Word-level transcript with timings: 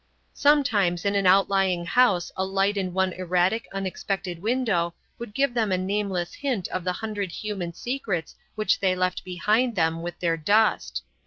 Sometimes 0.33 1.05
in 1.05 1.13
an 1.13 1.27
outlying 1.27 1.85
house 1.85 2.31
a 2.35 2.43
light 2.43 2.75
in 2.75 2.91
one 2.91 3.13
erratic, 3.13 3.67
unexpected 3.71 4.41
window 4.41 4.95
would 5.19 5.31
give 5.31 5.53
them 5.53 5.71
a 5.71 5.77
nameless 5.77 6.33
hint 6.33 6.67
of 6.69 6.83
the 6.83 6.93
hundred 6.93 7.31
human 7.31 7.71
secrets 7.71 8.33
which 8.55 8.79
they 8.79 8.95
left 8.95 9.23
behind 9.23 9.75
them 9.75 10.01
with 10.01 10.17
their 10.19 10.37
dust. 10.37 11.03